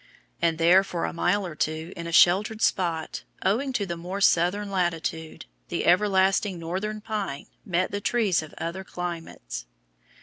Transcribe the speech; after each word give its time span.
And 0.41 0.57
there, 0.57 0.83
for 0.83 1.05
a 1.05 1.13
mile 1.13 1.45
or 1.45 1.53
two 1.53 1.93
in 1.95 2.07
a 2.07 2.11
sheltered 2.11 2.63
spot, 2.63 3.23
owing 3.45 3.71
to 3.73 3.85
the 3.85 3.95
more 3.95 4.19
southern 4.19 4.71
latitude, 4.71 5.45
the 5.67 5.85
everlasting 5.85 6.57
northern 6.57 7.01
pine 7.01 7.45
met 7.67 7.91
the 7.91 8.01
trees 8.01 8.41
of 8.41 8.51
other 8.57 8.83
climates. 8.83 9.67